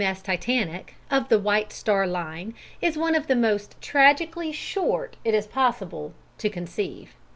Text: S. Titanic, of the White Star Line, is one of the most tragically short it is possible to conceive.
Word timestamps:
S. 0.03 0.23
Titanic, 0.23 0.95
of 1.11 1.29
the 1.29 1.37
White 1.37 1.71
Star 1.71 2.07
Line, 2.07 2.55
is 2.81 2.97
one 2.97 3.13
of 3.13 3.27
the 3.27 3.35
most 3.35 3.79
tragically 3.81 4.51
short 4.51 5.15
it 5.23 5.35
is 5.35 5.45
possible 5.45 6.11
to 6.39 6.49
conceive. 6.49 7.13